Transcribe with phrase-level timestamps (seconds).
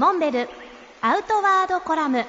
[0.00, 0.48] モンベル
[1.02, 2.24] アウトワードコラム。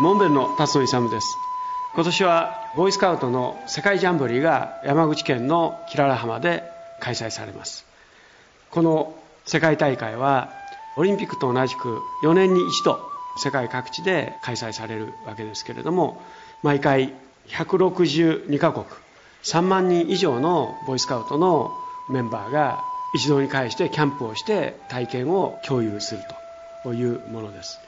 [0.00, 1.34] モンベルの辰野勇です。
[1.94, 6.62] 今年はボーイスカウトの世界ジャンボリーが山口県のキララ浜で
[7.00, 7.86] 開催されます。
[8.70, 9.16] この
[9.46, 10.52] 世界大会は
[10.98, 13.00] オリンピックと同じく4年に一度
[13.38, 16.20] 世界各地で開催されるわけですけれども
[16.62, 17.14] 毎回
[17.46, 18.84] 162カ国
[19.42, 21.72] 3万人以上のボーイスカウトの
[22.10, 22.84] メンバーが
[23.14, 26.20] 一堂に会してキャンプをして体験を共有する
[26.82, 27.78] というものです。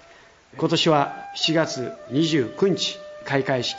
[0.56, 3.78] 今年は7月29日開会式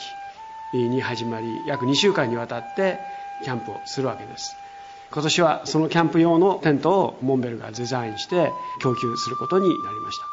[0.74, 3.00] に始まり約2週間にわたって
[3.44, 4.56] キャンプをするわけです。
[5.12, 8.52] 今年はそのキャンプ用のテントをモンベルがデザインして
[8.82, 10.26] 供給することになりました。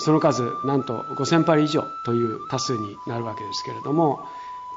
[0.00, 4.20] その数なんと5000針以上という多数になるわけですけれども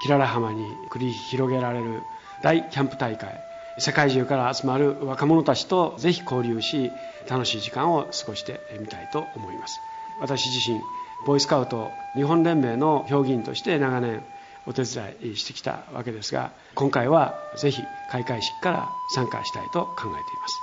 [0.01, 2.01] キララ浜に繰り広げられる
[2.43, 6.91] 大キャンプ大会世界中から集まる若者たちとぜひ交流し
[7.29, 9.79] 楽しい時間を過ごしてみたいと思います。
[10.19, 10.79] 私自身
[11.25, 14.23] ボーイスカウト日本連盟の評議員として長年
[14.67, 17.81] お手伝いしてきたわけですが今回はぜひ
[18.11, 20.55] 開会式から参加したいと考えています。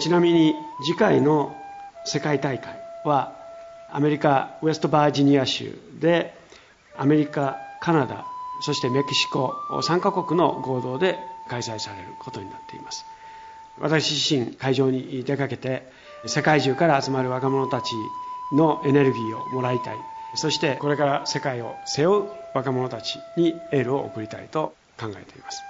[0.00, 1.54] ちなみに次回の
[2.04, 3.34] 世界大会は
[3.92, 6.34] アメリカウェストバージニア州で
[6.96, 8.24] アメリカカナダ
[8.62, 11.18] そしてメキシコ3カ国の合同で
[11.50, 13.04] 開催されることになっています。
[13.80, 15.90] 私自身会場に出かけて
[16.26, 17.92] 世界中から集まる若者たち
[18.52, 19.96] のエネルギーをもらいたい。
[20.36, 25.62] そしてこれから世界を背負う若者たちにエールを送りたいと考えています。